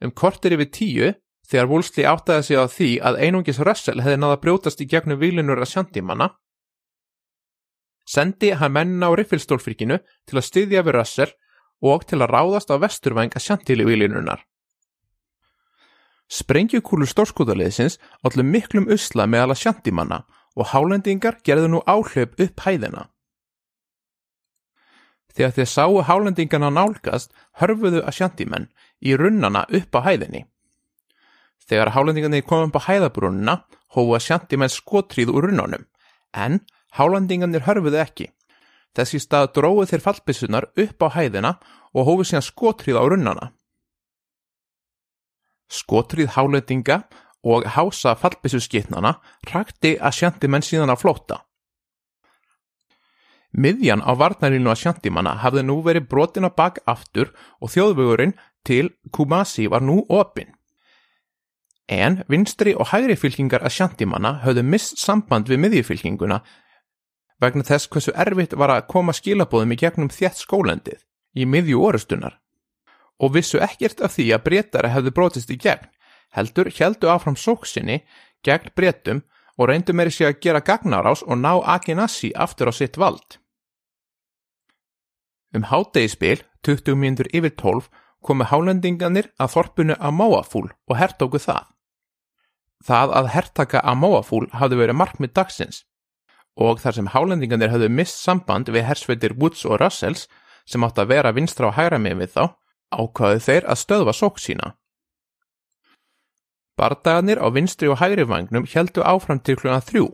[0.00, 1.08] Um kortir yfir tíu,
[1.50, 5.60] þegar Wolseley áttaði sig á því að einungis Russell hefði náða brjótast í gegnum výlinur
[5.60, 6.30] að sjandimanna,
[8.10, 11.32] sendi hann mennina á Riffilstólfyrkinu til að styðja við Russell
[11.80, 14.42] og til að ráðast á vesturvæng að sjantili výlinunar.
[16.30, 20.20] Sprengjukúlu stórskóðaliðsins allir miklum usla meðal að sjandimanna
[20.54, 23.08] og hálendingar gerðu nú áhlaup upp hæðina.
[25.34, 30.44] Þegar þeir sáu hálendingarna nálgast hörfuðu að sjandimenn í runnana upp á hæðinni.
[31.68, 33.56] Þegar hálendingarnir komum upp á hæðabrúnuna
[33.94, 35.86] hófu að sjandimenn skotríð úr runnunum
[36.34, 36.60] en
[36.98, 38.30] hálendingarnir hörfuðu ekki.
[38.96, 41.52] Þessi stað dróðu þeir fallbissunar upp á hæðina
[41.94, 43.50] og hófu síðan skotríð á runnana.
[45.70, 47.04] Skotríð hálendinga
[47.46, 49.20] og hása fallbissuskitnana
[49.52, 51.38] rakti að sjandimenn síðan að flóta.
[53.50, 59.68] Miðjan á varnarínu að sjandimanna hafði nú verið brotina bak aftur og þjóðvegurinn til Kumasi
[59.70, 60.54] var nú opinn.
[61.88, 66.40] En vinstri og hægri fylkingar að sjandimanna höfðu mist samband við miðjufylkinguna
[67.42, 71.00] vegna þess hversu erfitt var að koma skilabóðum í gegnum þjætt skólendið
[71.34, 72.38] í miðju orustunar
[73.20, 75.90] og vissu ekkert af því að breytara hefðu brotist í gegn
[76.36, 78.00] heldur heldu áfram sóksinni
[78.46, 79.24] gegn breytum
[79.60, 83.36] og reyndu meiri sig að gera gagnarás og ná Akinassi aftur á sitt vald.
[85.52, 87.90] Um hátegispil, 20 mínútur yfir 12,
[88.24, 91.68] komu hálendinganir að þorpunu að Máafúl og hertóku það.
[92.84, 95.84] Það að hertaka að Máafúl hafði verið markmið dagsins
[96.60, 100.26] og þar sem hálendinganir hafði mist samband við hersveitir Woods og Russells
[100.68, 102.44] sem átt að vera vinstra á hægra með við þá,
[102.90, 104.74] ákvaðu þeir að stöðva sók sína.
[106.80, 110.06] Bardagarnir á vinstri og hægri vagnum heldu áfram til kluna þrjú,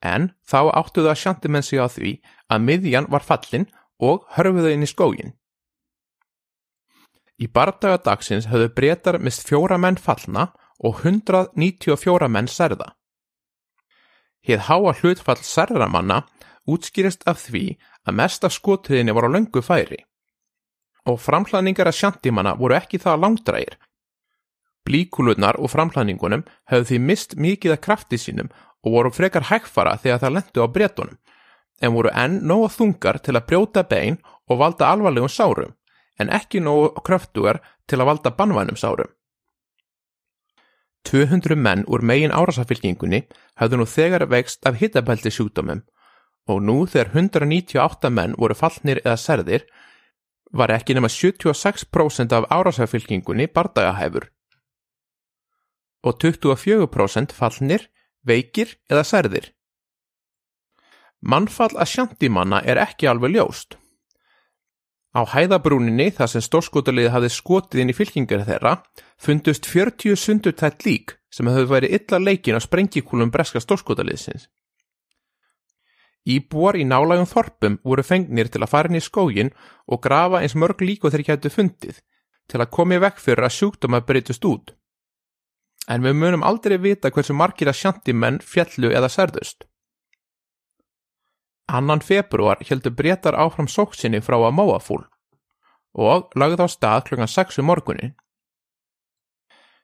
[0.00, 2.12] en þá áttuðu að sjandimenn sig á því
[2.52, 3.66] að miðjan var fallin
[4.00, 5.34] og hörfuðu inn í skógin.
[7.36, 10.48] Í bardagadagsins höfðu breytar mist fjóra menn fallna
[10.80, 12.94] og 194 menn særða.
[14.46, 16.22] Hér háa hlutfall særðramanna
[16.66, 17.64] útskýrist af því
[18.06, 19.98] að mesta skotriðinni voru á löngu færi.
[21.06, 23.76] Og framhlaningar að sjandimanna voru ekki það langdrægir.
[24.86, 28.50] Blíkulurnar og framhlaningunum höfðu því mist mikið af krafti sínum
[28.86, 31.18] og voru frekar hægfara þegar það lendu á bretunum,
[31.82, 35.74] en voru enn nógu þungar til að brjóta bein og valda alvarlegum sárum,
[36.18, 39.10] en ekki nógu kröftugar til að valda banvænum sárum.
[41.06, 43.22] 200 menn úr megin árasafylkingunni
[43.60, 45.84] hafðu nú þegar vext af hittabælti sjúkdómum
[46.50, 49.66] og nú þegar 198 menn voru fallnir eða serðir
[50.52, 54.30] var ekki nema 76% af árasafylkingunni bardagahæfur
[56.06, 57.88] og 24% fallnir,
[58.26, 59.48] veikir eða særðir.
[61.26, 63.78] Mannfall að sjandimanna er ekki alveg ljóst.
[65.16, 68.74] Á hæðabrúninni þar sem stórskotulegið hafði skotið inn í fylkingar þeirra
[69.16, 74.50] fundust 40 sundurtætt lík sem hefur verið illa leikin á sprengikúlum breska stórskotaliðsins.
[76.26, 79.54] Íbúar í nálægum þorpum voru fengnir til að fara inn í skógin
[79.86, 82.02] og grafa eins mörg líku þeir gætu fundið
[82.50, 84.74] til að komi vekk fyrir að sjúkdóma breytust út
[85.86, 89.66] en við munum aldrei vita hversu margir að sjantimenn fjallu eða særðust.
[91.66, 95.02] Annan februar heldur breytar áfram sóksinni frá að Móafúl
[95.96, 98.12] og lagði á stað klukkan 6 um morgunin.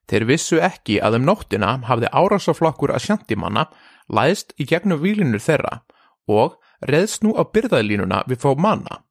[0.07, 3.65] Þeir vissu ekki að um nóttina hafði árásaflokkur að sjantimanna
[4.13, 5.81] læðst í gegnum výlinur þeirra
[6.29, 9.03] og reðst nú á byrðalínuna við Fómana.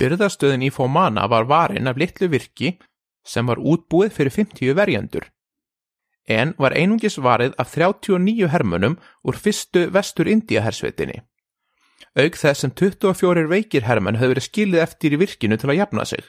[0.00, 2.74] Byrðastöðin í Fómana var varin af litlu virki
[3.24, 5.30] sem var útbúið fyrir 50 verjandur
[6.28, 11.22] en var einungis varið af 39 hermunum úr fyrstu vestur Indiahersveitinni.
[12.18, 16.04] Aug þess sem 24 veikir hermenn höfðu verið skilið eftir í virkinu til að jafna
[16.04, 16.24] sig.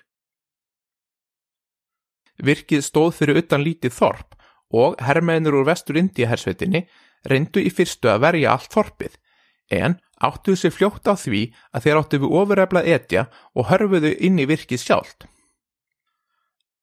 [2.44, 4.38] Virkið stóð fyrir utan lítið þorp
[4.74, 6.88] og hermennir úr vestur Indiahersveitinni
[7.30, 9.14] reyndu í fyrstu að verja allt þorpið,
[9.72, 14.42] en áttuðu sér fljótt á því að þeir áttu við ofureflað etja og hörfuðu inn
[14.42, 15.28] í virkið sjálft.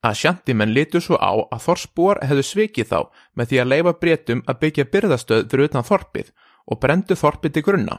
[0.01, 3.01] Að sjantimenn litur svo á að þorsbúar hefðu svikið þá
[3.37, 6.31] með því að leifa breytum að byggja byrðastöð fyrir utan þorpið
[6.71, 7.97] og brendu þorpið til grunna.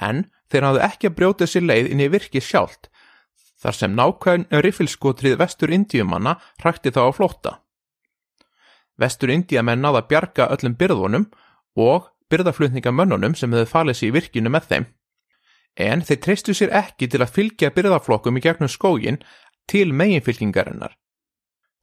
[0.00, 2.88] En þeir hafðu ekki að brjóta sér leið inn í virki sjálft,
[3.58, 7.52] þar sem nákvæðin riffilskotrið vestur indíumanna hrakti þá á flótta.
[8.98, 11.26] Vestur indíamenn náða bjarga öllum byrðunum
[11.78, 14.86] og byrðaflutningamönnunum sem hefðu falið sér í virkinu með þeim.
[15.78, 19.20] En þeir treystu sér ekki til að fylgja byrðaflokkum í gegnum skógin
[19.70, 20.96] til meginfylkingarinnar.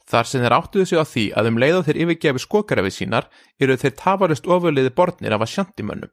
[0.06, 3.28] Þar sem þeir áttuðu sig á því að um leið og þeir yfirgefi skokarafið sínar
[3.60, 6.12] eru þeir tafarist ofurliði borðnir af að sjantimönnum.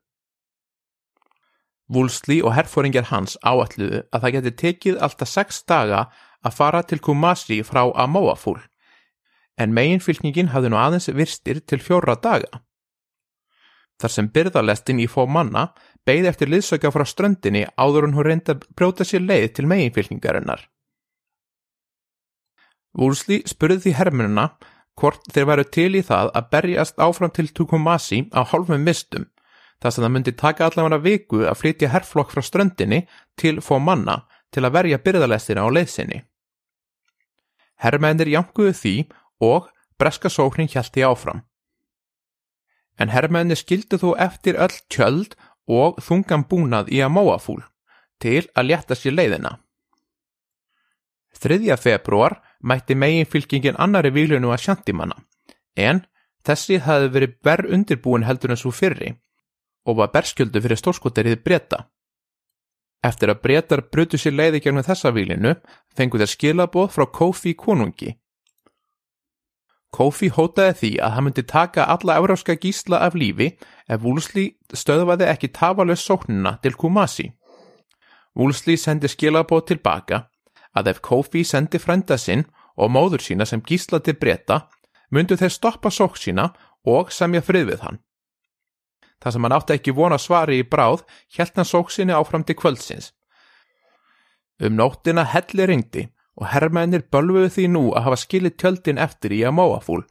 [1.93, 6.07] Vúlsli og herfóringjar hans áalluðu að það geti tekið alltaf sex daga
[6.41, 8.63] að fara til Kumasi frá Amóafúl,
[9.61, 12.63] en meginfylkningin hafði nú aðeins virstir til fjóra daga.
[14.01, 15.69] Þar sem byrðalestin í fó manna
[16.09, 20.65] beigði eftir liðsöka frá ströndinni áður hún reynda brjóta sér leið til meginfylkingarinnar.
[22.99, 24.47] Woosley spurði því hermununa
[25.01, 29.25] hvort þeir væru til í það að berjast áfram til Tukumasi á hálfum mistum,
[29.81, 33.07] þar sem það myndi taka allavega viku að flytja herrflokk frá ströndinni
[33.41, 36.21] til fó manna til að verja byrðalestina á leiðsinni.
[37.83, 38.95] Herrmennir jankuðu því
[39.43, 41.43] og breska sóknin hjælti áfram.
[43.01, 45.35] En herrmennir skildu þó eftir öll kjöld
[45.67, 47.63] og þungan búnað í að móafúl
[48.23, 49.57] til að létta sér leiðina.
[51.43, 51.59] 3.
[51.81, 55.19] februar mætti meginfylkingin annari výlunu að sjantimanna,
[55.77, 56.05] en
[56.47, 59.17] þessi hafði verið verð undirbúin heldur en svo fyrri
[59.87, 61.87] og var berskjöldu fyrir stórskoterið breyta.
[63.03, 65.57] Eftir að breytar brutu sér leiði gegnum þessa výlinu
[65.97, 68.15] fengu þeir skilaboð frá Kofi konungi.
[69.93, 73.51] Kofi hótaði því að hann myndi taka alla euróska gísla af lífi
[73.91, 77.27] ef Wúlsli stöðvaði ekki tafalös sóknuna til Kumasi.
[78.39, 80.23] Wúlsli sendi skilaboð tilbaka
[80.77, 84.67] að ef Kofi sendi frænda sinn og móður sína sem gísla til breyta,
[85.11, 86.51] myndu þeir stoppa sók sína
[86.89, 88.01] og semja frið við hann.
[89.23, 91.05] Það sem hann átti ekki vona svari í bráð,
[91.37, 93.13] helt hann sók sinni áfram til kvöldsins.
[94.63, 96.09] Um nóttina helli ringdi
[96.39, 100.03] og herrmennir bölfuðu því nú að hafa skilit tjöldin eftir í að móafúl.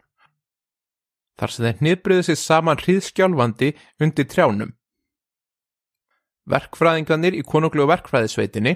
[1.39, 3.71] Þar sem þeir nýðbriðu sér saman hríðskjálfandi
[4.03, 4.73] undir trjánum.
[6.51, 8.75] Verkfræðingarnir í konunglu verkfræðisveitinni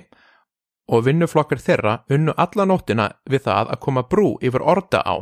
[0.87, 5.15] og vinnuflokkar þeirra unnu alla nóttina við það að koma brú yfir orda á.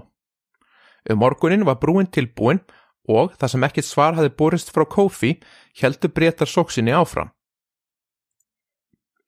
[1.10, 2.62] Um morgunin var brúin tilbúin
[3.08, 5.34] og það sem ekkit svar hafi borist frá Kofi
[5.82, 7.32] heldur breytar sóksinni áfram.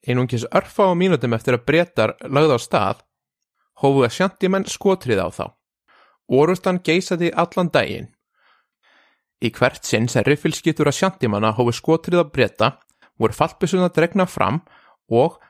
[0.06, 3.02] Einungis örfa á mínutum eftir að breytar lagði á stað
[3.82, 5.46] hófu að sjantimenn skotrið á þá.
[6.32, 8.08] Orustan geysaði allan daginn.
[9.44, 12.70] Í hvert sinn sem riffilskittur að sjantimanna hófu skotrið að breyta
[13.20, 14.85] voru fallbissuna dregna fram og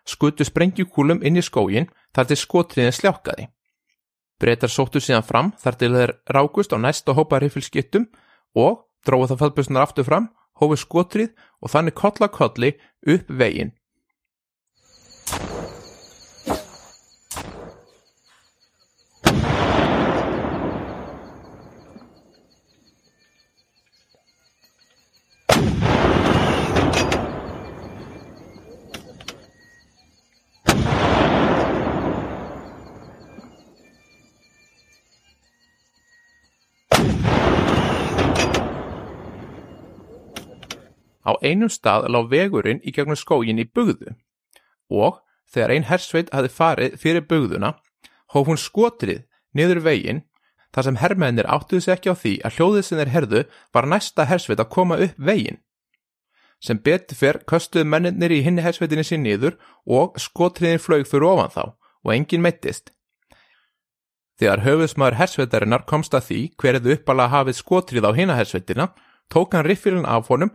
[0.05, 3.49] skutu sprengjukúlum inn í skógin þar til skotriðin sljákaði.
[4.41, 8.09] Breytar sóttu síðan fram þar til þeir rákust á næsta hópa rifilskittum
[8.55, 10.29] og dróðu það fallbjörnsnar aftur fram,
[10.61, 12.75] hófi skotrið og þannig kolla kolli
[13.07, 13.73] upp veginn.
[41.27, 44.15] Á einum stað lág vegurinn í gegnum skógin í bugðu
[44.93, 47.73] og þegar ein hersveit hafi farið fyrir bugðuna
[48.35, 49.25] hóf hún skotrið
[49.57, 50.23] niður veginn
[50.75, 53.43] þar sem herrmennir áttuðu sig ekki á því að hljóðið sem þeir herðu
[53.75, 55.63] var næsta hersveit að koma upp veginn.
[56.61, 61.53] Sem betur fyrr köstuðu mennir í hinni hersveitinni sín niður og skotriðin flög fyrir ofan
[61.55, 62.93] þá og enginn meittist.
[64.37, 68.91] Þegar höfusmaður hersveitarinnar komst að því hverðu uppala hafið skotrið á hinna hersveitina
[69.33, 70.53] tók hann riffilin af honum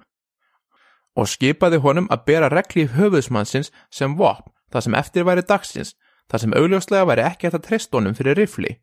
[1.16, 5.96] og skipaði honum að bera regli höfuðsmannsins sem vopn það sem eftir væri dagsins,
[6.32, 8.78] það sem augljóslega væri ekki eftir trestónum fyrir rifli.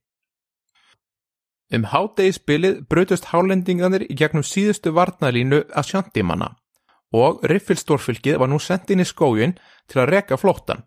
[1.72, 6.54] Um hádegi spilið brutust hálendinganir í gegnum síðustu varnalínu að sjandimanna
[7.16, 9.54] og riffilstórfylgið var nú sendin í skógin
[9.88, 10.84] til að reka flóttan.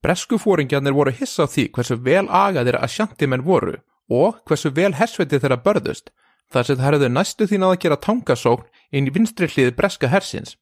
[0.00, 3.76] Bresku fóringjarnir voru hissa á því hversu vel agaðir að sjandimenn voru
[4.08, 6.12] og hversu vel hersveitið þeirra börðust
[6.50, 10.56] þar sem það hefðu næstu þín að gera tangasókn inn í vinstri hliði breska hersins,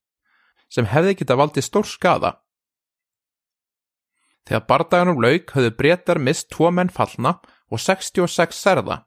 [0.69, 2.35] sem hefði geta valdið stór skada.
[4.49, 9.03] Þegar bardaganum lauk höfðu breytar mist tvo menn fallna og 66 serða,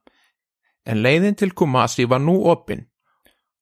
[0.86, 2.88] en leiðin til Kumasi var nú opinn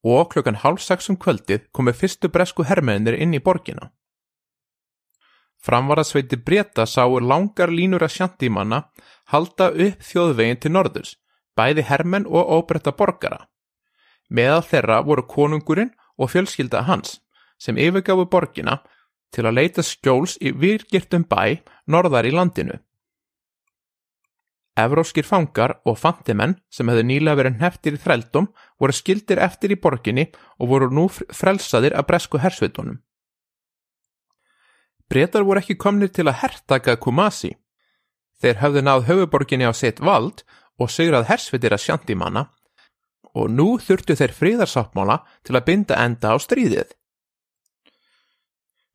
[0.02, 3.90] og klukkan hálf sex um kvöldið komu fyrstu bresku herrmennir inn í borgina.
[5.60, 8.86] Framvarasveiti breyta sáu langar línur að sjantímanna
[9.32, 11.16] halda upp þjóðvegin til norðurs,
[11.60, 13.44] bæði hermenn og óbreyta borgara.
[14.30, 17.18] Meðal þeirra voru konungurinn og fjölskylda hans,
[17.60, 18.80] sem yfirgafu borgina
[19.34, 22.78] til að leita skjóls í virkirtum bæ norðar í landinu.
[24.80, 28.48] Evróskir fangar og fantimenn sem hefðu nýlega verið neftir í þrældum
[28.80, 33.00] voru skildir eftir í borginni og voru nú frelsaðir að bresku hersveitunum.
[35.10, 37.50] Bretar voru ekki komnir til að hertaka Kumasi.
[38.40, 40.44] Þeir höfðu náð höfuborginni á sitt vald
[40.80, 42.46] og sigrað hersveitir að sjandimanna
[43.36, 46.96] og nú þurftu þeir fríðarsáttmála til að binda enda á stríðið.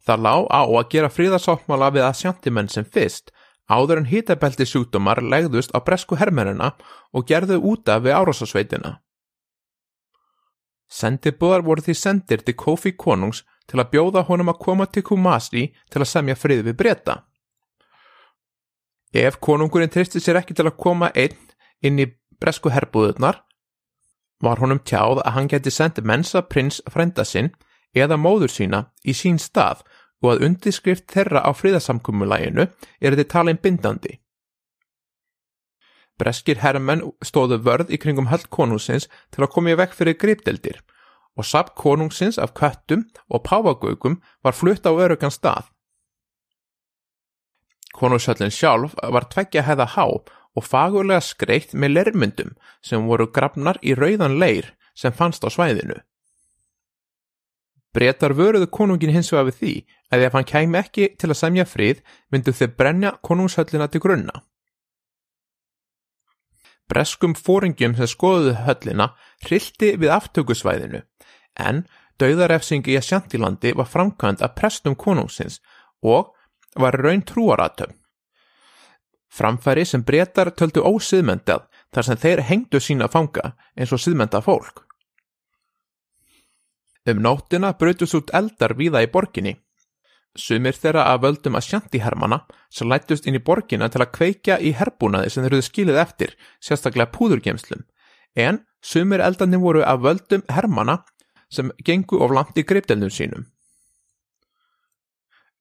[0.06, 3.32] Það lág á að gera fríðarsáttmála við að sjandimenn sem fyrst
[3.72, 6.76] áður en hitabelti sjúkdómar legðust á bresku hermennina
[7.14, 9.00] og gerðu úta við árásasveitina.
[10.86, 15.72] Sendibúðar voru því sendir til Kofi konungs til að bjóða honum að koma til Kumasi
[15.90, 17.24] til að semja frið við breyta.
[19.16, 21.45] Ef konungurinn tristi sér ekki til að koma einn
[21.86, 22.10] inn í
[22.42, 23.42] bresku herbúðunar,
[24.44, 27.54] var honum tjáð að hann geti sendt mensa prins frenda sinn
[27.96, 29.86] eða móður sína í sín stað
[30.24, 32.68] og að undirskrift þeirra á fríðasamkummulæginu
[33.00, 34.20] er þið talin bindandi.
[36.20, 40.82] Breskir herrmenn stóðu vörð í kringum höll konungsins til að komja vekk fyrir gripdeldir
[41.36, 45.68] og sapp konungsins af köttum og páfagögum var flutt á örugan stað.
[47.96, 50.08] Konungshöllin sjálf var tveggja heða há
[50.56, 56.00] og fagurlega skreitt með lermyndum sem voru grafnar í rauðan leir sem fannst á svæðinu.
[57.96, 59.74] Bretar vöruðu konungin hins vegar við því
[60.12, 62.02] að ef hann kæmi ekki til að semja frið
[62.32, 64.44] myndu þau brenja konungshöllina til grunna.
[66.92, 69.14] Breskum fóringjum sem skoðuðu höllina
[69.48, 71.02] hrilti við aftökusvæðinu
[71.56, 71.86] en
[72.22, 75.62] dauðarefsingi í Asjantilandi var framkvæmt að prestum konungsins
[76.04, 76.36] og
[76.76, 77.96] var raun trúaratöfn.
[79.36, 84.86] Framfæri sem breytar töldu ósiðmendað þar sem þeir hengdu sína fanga eins og siðmenda fólk.
[87.06, 89.58] Um nóttina brutust út eldar víða í borginni
[90.36, 92.42] Sumir þeirra að völdum að sjantihermana
[92.74, 96.34] sem lættust inn í borgina til að kveikja í herbúnaði sem þeir eruðu skilið eftir,
[96.60, 97.86] sérstaklega púðurgemslum,
[98.36, 100.98] en sumir eldarnir voru að völdum hermana
[101.48, 103.48] sem gengu of langt í greipdelnum sínum.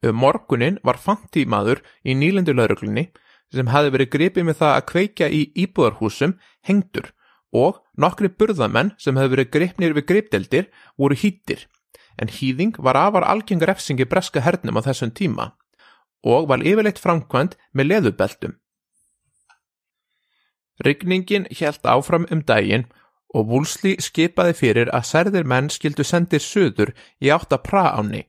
[0.02, 3.12] Um morgunin var fantímaður í nýlendulauruglunni
[3.58, 6.36] sem hafi verið gripið með það að kveikja í íbúðarhúsum
[6.66, 7.12] hengdur
[7.54, 11.66] og nokkri burðamenn sem hefði verið gripnir við greipdeldir voru hýttir
[12.18, 15.52] en hýðing var afar algengur efsingi breska hernum á þessum tíma
[16.24, 18.54] og var yfirleitt framkvæmt með leðubeltum.
[20.84, 22.86] Rygningin hjælt áfram um daginn
[23.34, 28.24] og Wúlsli skipaði fyrir að særðir menn skildu sendir söður í átta praáni,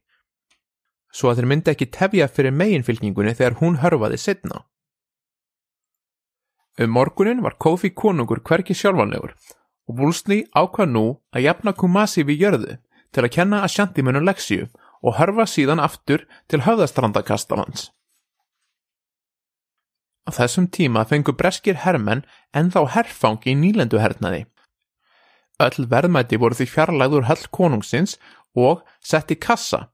[1.14, 4.66] svo að þeir myndi ekki tefja fyrir meginfylgningunni þegar hún hörfaði setna.
[6.80, 9.36] Um morgunin var Kofi konungur hverki sjálfanlegur
[9.88, 12.78] og Wúlsli ákvað nú að jafna Kumasi við jörðu
[13.16, 14.66] til að kenna að sjandimunum leksíu
[15.06, 17.92] og hörfa síðan aftur til höfðastrandakastalans.
[20.26, 24.44] Á þessum tíma fengu breskir hermenn en þá herfangi í nýlendu hernaði.
[25.62, 28.18] Öll verðmæti voru því fjarlæður hell konungsins
[28.58, 29.86] og sett í kassa.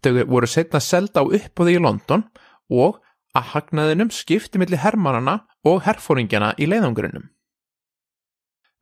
[0.00, 2.24] Þau voru setna selda á uppbúði í London
[2.72, 3.02] og
[3.36, 7.28] að hagnaðinum skipti millir hermannana og herfóringjana í leiðangurinnum.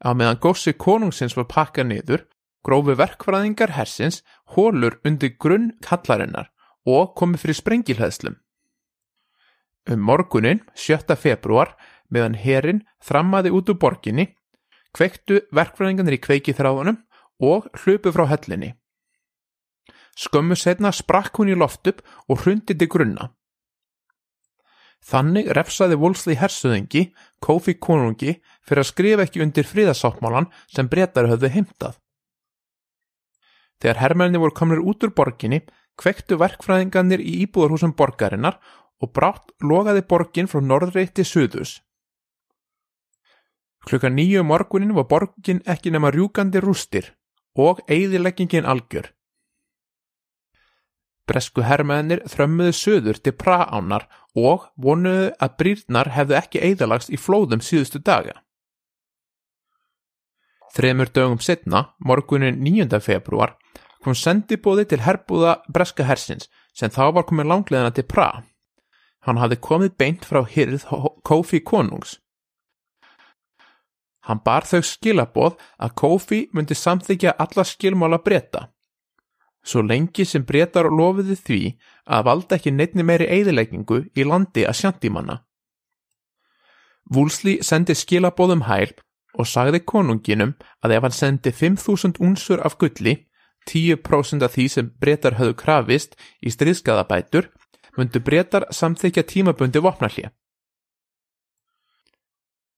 [0.05, 2.25] Á meðan gósi konungsins var pakkað niður
[2.65, 4.23] grófu verkfræðingar hersins
[4.55, 6.51] hólur undir grunn kallarinnar
[6.87, 8.39] og komi fyrir sprengilhæðslum.
[9.91, 11.13] Um morgunin, 7.
[11.21, 11.75] februar,
[12.09, 14.31] meðan herin þrammaði út úr borginni,
[14.97, 17.03] kvektu verkfræðingarnir í kveiki þráðunum
[17.45, 18.73] og hlupu frá hellinni.
[20.17, 23.33] Skömmu setna sprakk hún í loft upp og hrundi til grunna.
[25.05, 27.03] Þannig refsaði Wolseley hersuðingi,
[27.45, 31.99] Kofi konungi, fyrir að skrifa ekki undir fríðasáttmálan sem breytar höfðu heimtað.
[33.83, 35.61] Þegar herrmenni voru komnir út úr borginni,
[36.01, 38.57] kvektu verkfræðingarnir í íbúðarhúsum borgarinnar
[39.03, 41.75] og brátt logaði borgin frá norðrið til suðus.
[43.85, 47.13] Klukka nýju um morgunin var borgin ekki nema rjúkandi rústir
[47.55, 49.11] og eigðileggingin algjör.
[51.25, 57.63] Bresku herrmennir þrömmuðu söður til praánar og vonuðu að brýrnar hefðu ekki eigðalagst í flóðum
[57.65, 58.41] síðustu daga.
[60.75, 62.99] Þremur dögum setna, morgunin 9.
[63.01, 63.55] februar,
[64.03, 68.43] kom sendibóði til herbúða breska hersins sem þá var komið langleðina til Pra.
[69.25, 70.85] Hann hafði komið beint frá hyrð
[71.25, 72.19] Kofi konungs.
[74.25, 78.69] Hann bar þau skilabóð að Kofi myndi samþykja alla skilmála breyta.
[79.65, 81.61] Svo lengi sem breytar lofiði því
[82.05, 85.41] að valda ekki neittni meiri eigðileggingu í landi að sjantímanna.
[87.15, 88.93] Vúlsli sendi skilabóðum hæl
[89.35, 90.55] og sagði konunginum
[90.85, 93.17] að ef hann sendi 5.000 únsur af gulli,
[93.69, 97.49] 10% af því sem breytar höfðu krafist í stríðskaðabætur,
[97.97, 100.33] myndu breytar samþykja tímabundi vopnallið.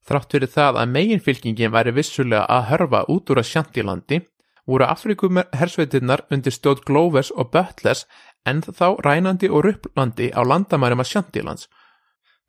[0.07, 4.20] Þrátt fyrir það að meginfylkingin væri vissulega að hörfa út úr að sjantilandi,
[4.67, 8.05] voru Afrikumar hersveitinnar undir stóð Glóvers og Böttles
[8.47, 11.69] en þá rænandi og rupplandi á landamærum að sjantilans,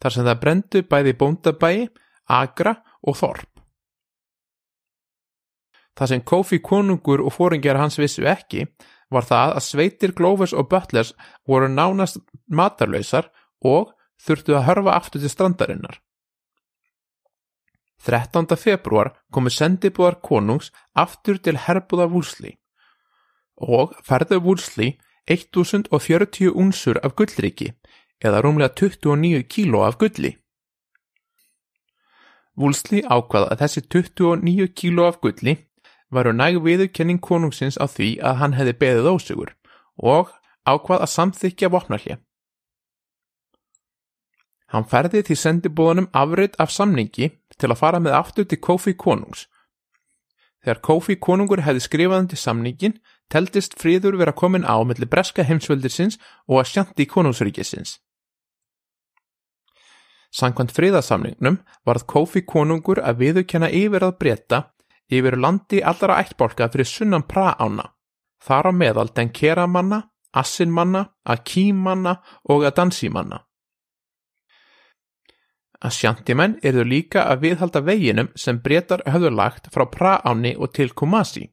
[0.01, 1.87] þar sem það brendu bæði bóndabæi,
[2.27, 3.53] agra og þorp.
[5.97, 8.67] Það sem Kofi konungur og fóringjar hans vissu ekki
[9.09, 11.13] var það að sveitir Glóvers og Böttles
[11.47, 13.31] voru nánast matarlausar
[13.65, 15.97] og þurftu að hörfa aftur til strandarinnar.
[18.05, 18.55] 13.
[18.57, 22.57] februar komu sendibúðar konungs aftur til herbúða Vúlsli
[23.57, 24.93] og ferðu Vúlsli
[25.27, 27.73] 1040 únsur af gullriki
[28.23, 30.37] eða rúmlega 29 kíló af gulli.
[32.57, 35.57] Vúlsli ákvaða að þessi 29 kíló af gulli
[36.09, 39.51] varu næg viðurkenning konungsins á því að hann hefði beðið ósugur
[39.97, 40.31] og
[40.65, 42.17] ákvað að samþykja vopnarlið.
[44.67, 49.47] Hann ferði til sendibúðanum afrit af samningi til að fara með aftur til Kofi konungs.
[50.63, 52.97] Þegar Kofi konungur hefði skrifað hann til samningin,
[53.31, 57.97] teldist fríður vera komin á melli breska heimsvöldirsins og að sjanti konungsríkisins.
[60.33, 64.61] Sankvæmt fríðasamningnum varð Kofi konungur að viðurkenna yfir að breyta
[65.07, 67.93] yfir landi allra ættbólka fyrir sunnan praána,
[68.43, 70.03] þar á meðal den keramanna,
[70.35, 72.19] assinmanna, akímanna
[72.51, 73.46] og að dansimanna
[75.83, 80.89] að sjantimenn erðu líka að viðhalda veginum sem breytar höfðu lagt frá Praáni og til
[80.93, 81.47] Kumasi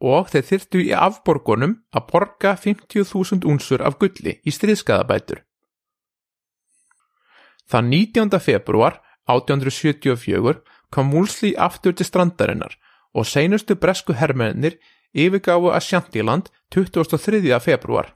[0.00, 5.40] og þeir þyrtu í afborgunum að borga 50.000 únsur af gulli í stríðskaðabætur.
[7.66, 8.36] Þann 19.
[8.40, 10.60] februar 1874
[10.92, 12.76] kom Múlsli aftur til strandarinnar
[13.16, 14.76] og seinustu bresku herrmennir
[15.16, 17.40] yfirgáfu að Sjantiland 23.
[17.60, 18.12] februar.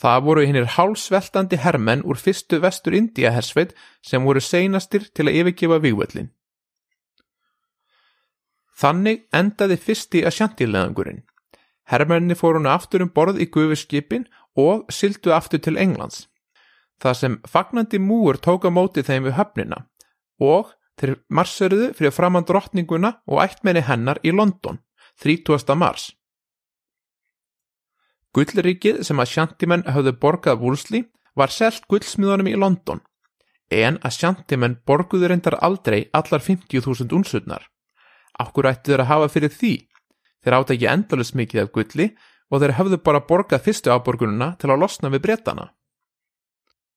[0.00, 5.38] Það voru hinnir hálsveltandi hermenn úr fyrstu vestur India hersveit sem voru seinastir til að
[5.40, 6.32] yfirgefa vývöldin.
[8.74, 11.22] Þannig endaði fyrsti að sjantilegangurinn.
[11.86, 14.26] Hermenni fór hún aftur um borð í gufiskipin
[14.58, 16.26] og syldu aftur til Englands.
[16.98, 19.84] Það sem fagnandi múur tóka móti þeim við höfnina
[20.42, 24.80] og þeir marsöruðu fyrir framann drottninguna og ættmenni hennar í London
[25.22, 25.74] 30.
[25.78, 26.10] mars.
[28.34, 31.04] Gullrikið sem að sjantimenn hafðu borgað vúlsli
[31.38, 33.00] var selt gullsmiðunum í London,
[33.70, 37.68] en að sjantimenn borguðu reyndar aldrei allar 50.000 únsurnar.
[38.42, 39.74] Akkur ættu þeir að hafa fyrir því,
[40.42, 42.08] þeir átt ekki endalus mikið af gulli
[42.50, 45.68] og þeir hafðu bara borgað fyrstu áborgununa til að losna við breytana.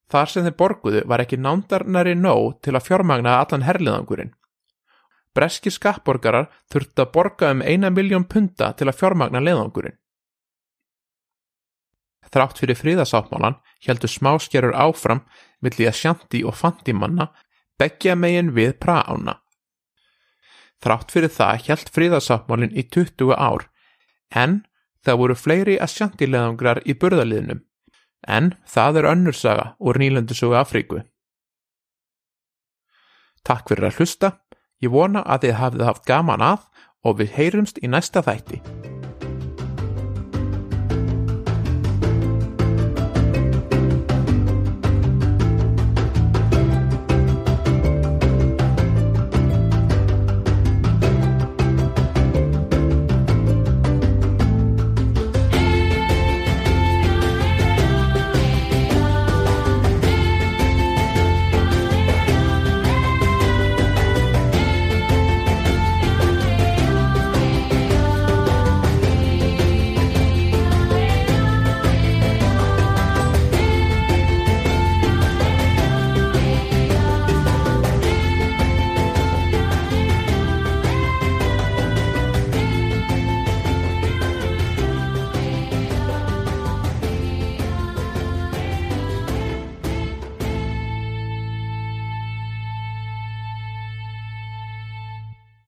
[0.09, 4.33] Þar sem þeir borguðu var ekki nándarnari nóg til að fjármagna allan herliðangurinn.
[5.37, 9.99] Breski skattborgarar þurftu að borga um eina miljón punta til að fjármagna leðangurinn.
[12.33, 15.23] Þrátt fyrir fríðasáttmálan heldur smáskerur áfram
[15.63, 17.29] milli að sjanti og fantimanna
[17.79, 19.37] begja megin við praána.
[20.83, 23.67] Þrátt fyrir það held fríðasáttmálin í 20 ár
[24.29, 24.61] en
[25.05, 27.63] það voru fleiri að sjantilegangrar í burðaliðnum
[28.27, 31.03] en það er önnursaga úr nýlöndusugu Afríku.
[33.47, 34.33] Takk fyrir að hlusta,
[34.83, 36.67] ég vona að þið hafið haft gaman að
[37.07, 38.61] og við heyrumst í næsta þætti.